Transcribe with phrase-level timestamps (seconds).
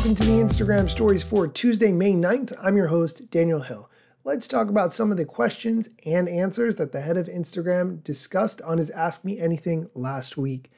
[0.00, 2.56] welcome to the Instagram stories for Tuesday, May 9th.
[2.62, 3.90] I'm your host, Daniel Hill.
[4.24, 8.62] Let's talk about some of the questions and answers that the head of Instagram discussed
[8.62, 10.70] on his Ask Me Anything last week.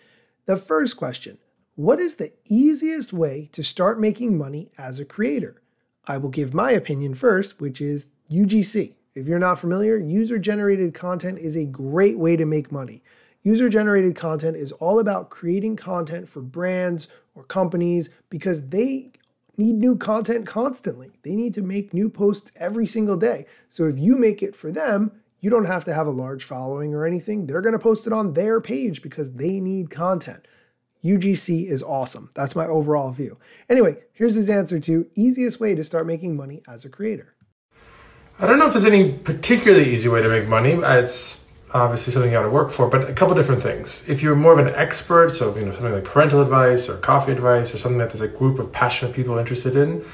[0.46, 1.38] The first question
[1.76, 5.62] What is the easiest way to start making money as a creator?
[6.04, 8.96] I will give my opinion first, which is UGC.
[9.14, 13.04] If you're not familiar, user generated content is a great way to make money.
[13.44, 19.12] User generated content is all about creating content for brands or companies because they
[19.56, 21.10] need new content constantly.
[21.22, 23.46] They need to make new posts every single day.
[23.68, 26.94] So if you make it for them, you don't have to have a large following
[26.94, 27.46] or anything.
[27.46, 30.46] They're going to post it on their page because they need content.
[31.04, 32.30] UGC is awesome.
[32.34, 33.36] That's my overall view.
[33.68, 37.34] Anyway, here's his answer to easiest way to start making money as a creator.
[38.38, 40.72] I don't know if there's any particularly easy way to make money.
[40.72, 41.41] It's
[41.74, 44.08] obviously something you got to work for, but a couple different things.
[44.08, 47.32] If you're more of an expert, so you know something like parental advice or coffee
[47.32, 50.04] advice or something that there's a group of passionate people interested in,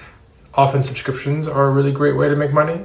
[0.54, 2.84] often subscriptions are a really great way to make money.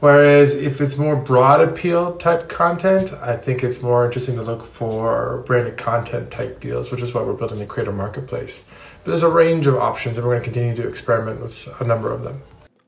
[0.00, 4.64] Whereas if it's more broad appeal type content, I think it's more interesting to look
[4.64, 8.64] for branded content type deals, which is why we're building the creator marketplace.
[9.04, 11.84] But there's a range of options, and we're going to continue to experiment with a
[11.84, 12.42] number of them.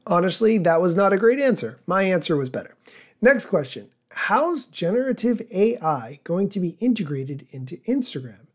[0.08, 1.78] Honestly, that was not a great answer.
[1.86, 2.74] My answer was better.
[3.22, 8.46] Next question how's generative AI going to be integrated into Instagram?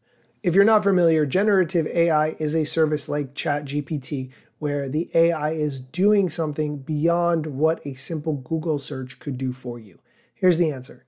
[0.41, 5.79] If you're not familiar, generative AI is a service like ChatGPT where the AI is
[5.79, 9.99] doing something beyond what a simple Google search could do for you.
[10.33, 11.05] Here's the answer.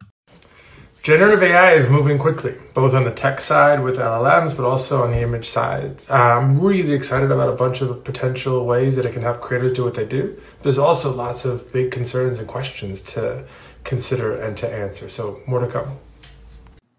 [1.04, 5.10] Generative AI is moving quickly, both on the tech side with LLMs, but also on
[5.10, 5.98] the image side.
[6.08, 9.72] Uh, I'm really excited about a bunch of potential ways that it can help creators
[9.72, 10.40] do what they do.
[10.62, 13.48] There's also lots of big concerns and questions to
[13.84, 15.10] consider and to answer.
[15.10, 15.98] So, more to come.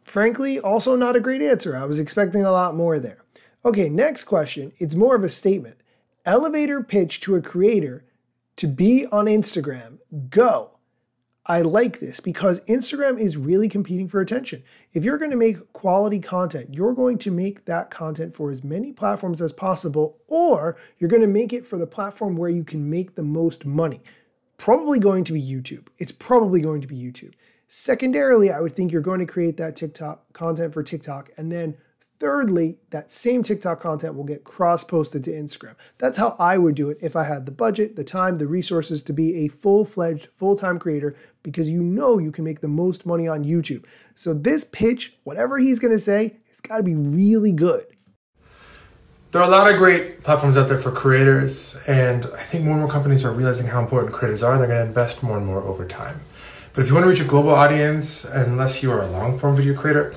[0.03, 1.77] Frankly, also not a great answer.
[1.77, 3.23] I was expecting a lot more there.
[3.65, 4.73] Okay, next question.
[4.79, 5.77] It's more of a statement.
[6.25, 8.05] Elevator pitch to a creator
[8.57, 9.99] to be on Instagram.
[10.29, 10.72] Go.
[11.45, 14.63] I like this because Instagram is really competing for attention.
[14.93, 18.63] If you're going to make quality content, you're going to make that content for as
[18.63, 22.63] many platforms as possible, or you're going to make it for the platform where you
[22.63, 24.01] can make the most money
[24.63, 25.89] probably going to be YouTube.
[25.99, 27.33] It's probably going to be YouTube.
[27.67, 31.31] Secondarily, I would think you're going to create that TikTok content for TikTok.
[31.37, 31.77] And then
[32.23, 35.75] thirdly, that same TikTok content will get cross posted to Instagram.
[35.99, 39.03] That's how I would do it if I had the budget, the time, the resources
[39.03, 42.69] to be a full fledged, full time creator because you know you can make the
[42.69, 43.87] most money on YouTube.
[44.15, 47.87] So, this pitch, whatever he's to say, it's got to be really good
[49.33, 52.75] there are a lot of great platforms out there for creators, and I think more
[52.75, 55.63] and more companies are realizing how important creators are, they're to invest more and more
[55.63, 56.21] over time.
[56.75, 59.57] But if you want to reach a global audience, unless you are a long form
[59.57, 60.15] video creator,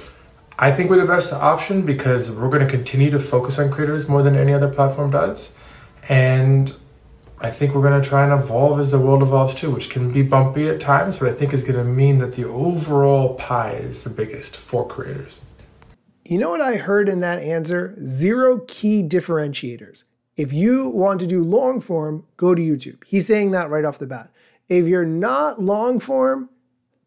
[0.57, 4.07] I think we're the best option because we're going to continue to focus on creators
[4.07, 5.53] more than any other platform does.
[6.07, 6.73] And
[7.41, 10.11] I think we're going to try and evolve as the world evolves too, which can
[10.11, 13.73] be bumpy at times, but I think is going to mean that the overall pie
[13.73, 15.41] is the biggest for creators.
[16.23, 17.93] You know what I heard in that answer?
[18.01, 20.05] Zero key differentiators.
[20.37, 23.03] If you want to do long form, go to YouTube.
[23.05, 24.31] He's saying that right off the bat.
[24.69, 26.49] If you're not long form,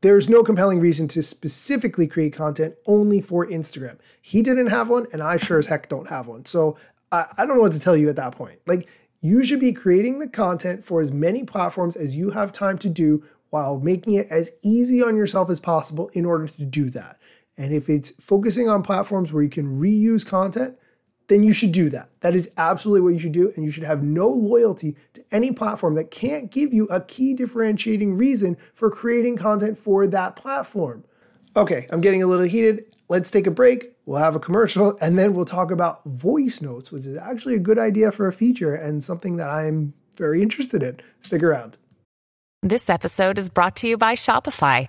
[0.00, 3.98] there's no compelling reason to specifically create content only for Instagram.
[4.22, 6.44] He didn't have one, and I sure as heck don't have one.
[6.44, 6.76] So
[7.10, 8.60] I, I don't know what to tell you at that point.
[8.66, 8.88] Like,
[9.20, 12.88] you should be creating the content for as many platforms as you have time to
[12.88, 17.18] do while making it as easy on yourself as possible in order to do that.
[17.56, 20.78] And if it's focusing on platforms where you can reuse content,
[21.28, 22.10] then you should do that.
[22.20, 23.52] That is absolutely what you should do.
[23.54, 27.34] And you should have no loyalty to any platform that can't give you a key
[27.34, 31.04] differentiating reason for creating content for that platform.
[31.54, 32.84] Okay, I'm getting a little heated.
[33.08, 33.92] Let's take a break.
[34.06, 37.60] We'll have a commercial and then we'll talk about voice notes, which is actually a
[37.60, 40.98] good idea for a feature and something that I'm very interested in.
[41.20, 41.76] Stick around.
[42.62, 44.88] This episode is brought to you by Shopify.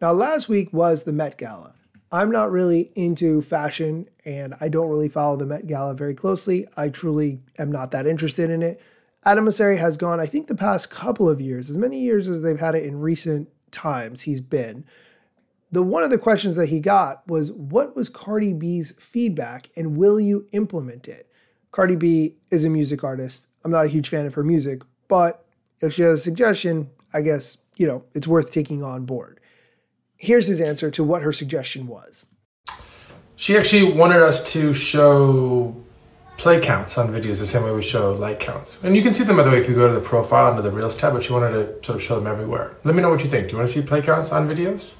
[0.00, 1.74] Now, last week was the Met Gala.
[2.12, 6.66] I'm not really into fashion and I don't really follow the Met Gala very closely.
[6.76, 8.80] I truly am not that interested in it.
[9.24, 12.42] Adam Mosseri has gone, I think, the past couple of years, as many years as
[12.42, 14.84] they've had it in recent times, he's been.
[15.70, 19.96] The one of the questions that he got was what was Cardi B's feedback and
[19.96, 21.30] will you implement it?
[21.72, 23.48] Cardi B is a music artist.
[23.64, 25.44] I'm not a huge fan of her music, but
[25.80, 29.40] if she has a suggestion, I guess, you know, it's worth taking on board.
[30.18, 32.26] Here's his answer to what her suggestion was.
[33.36, 35.76] She actually wanted us to show
[36.38, 38.82] play counts on videos the same way we show like counts.
[38.82, 40.60] And you can see them, by the way, if you go to the profile under
[40.60, 42.76] the Reels tab, but she wanted to sort of show them everywhere.
[42.82, 43.46] Let me know what you think.
[43.46, 44.94] Do you want to see play counts on videos?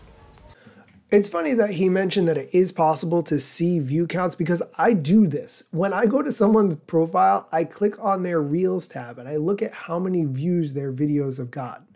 [1.10, 4.92] It's funny that he mentioned that it is possible to see view counts because I
[4.92, 5.64] do this.
[5.72, 9.62] When I go to someone's profile, I click on their Reels tab and I look
[9.62, 11.86] at how many views their videos have gotten.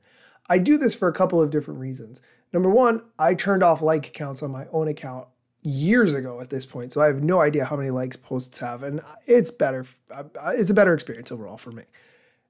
[0.48, 2.20] I do this for a couple of different reasons.
[2.52, 5.26] Number one, I turned off like counts on my own account
[5.62, 8.82] years ago at this point, so I have no idea how many likes posts have,
[8.82, 9.86] and it's better.
[10.10, 11.84] Uh, it's a better experience overall for me.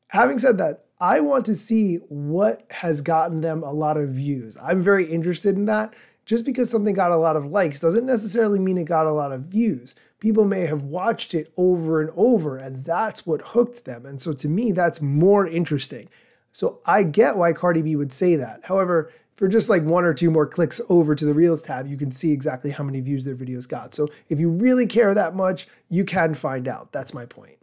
[0.09, 4.57] Having said that, I want to see what has gotten them a lot of views.
[4.63, 5.95] I'm very interested in that
[6.25, 9.33] just because something got a lot of likes doesn't necessarily mean it got a lot
[9.33, 9.95] of views.
[10.21, 14.07] People may have watched it over and over, and that's what hooked them.
[14.07, 16.09] And so to me, that's more interesting.
[16.53, 18.61] So I get why Cardi B would say that.
[18.65, 21.97] However, for just like one or two more clicks over to the Reels tab, you
[21.97, 23.95] can see exactly how many views their videos got.
[23.95, 26.93] So if you really care that much, you can find out.
[26.93, 27.59] That's my point.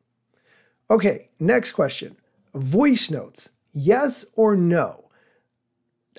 [0.89, 2.17] Okay, next question
[2.53, 5.05] voice notes, yes or no?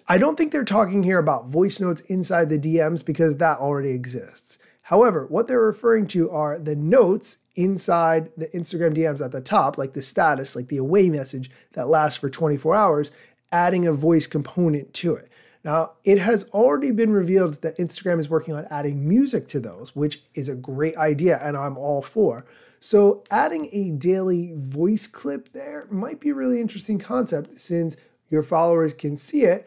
[0.07, 3.91] I don't think they're talking here about voice notes inside the DMs because that already
[3.91, 4.59] exists.
[4.83, 9.79] However, what they're referring to are the notes inside the Instagram DMs at the top,
[9.79, 13.13] like the status, like the away message that lasts for 24 hours,
[13.53, 15.30] adding a voice component to it.
[15.63, 19.95] Now, it has already been revealed that Instagram is working on adding music to those,
[19.95, 22.47] which is a great idea and I'm all for.
[22.79, 27.97] So, adding a daily voice clip there might be a really interesting concept since
[28.31, 29.67] your followers can see it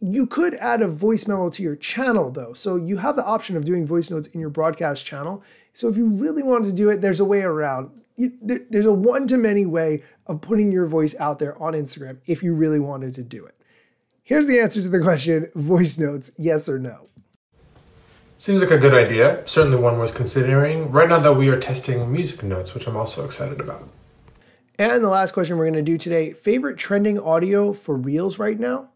[0.00, 2.52] you could add a voice memo to your channel though.
[2.52, 5.42] So you have the option of doing voice notes in your broadcast channel.
[5.72, 7.90] So if you really wanted to do it, there's a way around.
[8.16, 12.42] There's a one to many way of putting your voice out there on Instagram if
[12.42, 13.54] you really wanted to do it.
[14.28, 17.08] Here's the answer to the question voice notes, yes or no.
[18.36, 19.42] Seems like a good idea.
[19.46, 20.92] Certainly one worth considering.
[20.92, 23.88] Right now, though, we are testing music notes, which I'm also excited about.
[24.78, 28.60] And the last question we're going to do today favorite trending audio for Reels right
[28.60, 28.90] now?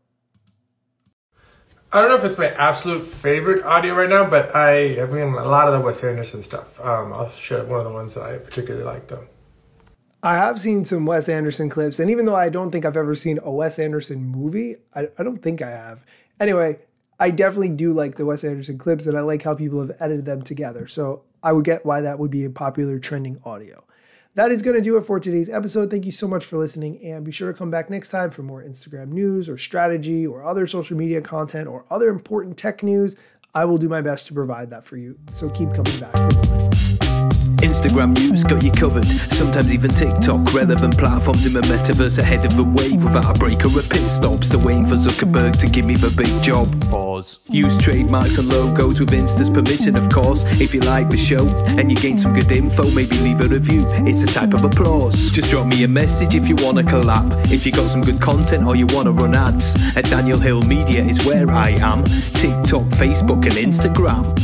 [1.95, 5.29] I don't know if it's my absolute favorite audio right now, but I have been
[5.29, 6.79] a lot of the Wes Anderson stuff.
[6.79, 9.27] Um, I'll share one of the ones that I particularly like, though.
[10.25, 13.17] I have seen some Wes Anderson clips, and even though I don't think I've ever
[13.17, 16.05] seen a Wes Anderson movie, I, I don't think I have.
[16.39, 16.79] Anyway,
[17.19, 20.25] I definitely do like the Wes Anderson clips, and I like how people have edited
[20.25, 20.87] them together.
[20.87, 23.83] So I would get why that would be a popular trending audio.
[24.37, 25.91] That is going to do it for today's episode.
[25.91, 28.45] Thank you so much for listening, and be sure to come back next time for
[28.45, 33.17] more Instagram news or strategy or other social media content or other important tech news.
[33.57, 35.19] I will do my best to provide that for you.
[35.33, 37.32] So keep coming back for more.
[37.63, 39.07] Instagram news got you covered.
[39.07, 40.53] Sometimes even TikTok.
[40.53, 44.07] Relevant platforms in the metaverse ahead of the wave without a break or a pit
[44.07, 44.43] stop.
[44.43, 46.69] Still waiting for Zuckerberg to give me the big job.
[46.91, 47.39] Pause.
[47.49, 50.43] Use trademarks and logos with Insta's permission, of course.
[50.61, 51.47] If you like the show
[51.79, 53.85] and you gain some good info, maybe leave a review.
[54.05, 55.31] It's a type of applause.
[55.31, 57.31] Just drop me a message if you want to collab.
[57.53, 60.63] If you got some good content or you want to run ads, at Daniel Hill
[60.63, 62.03] Media is where I am.
[62.35, 64.42] TikTok, Facebook, and Instagram.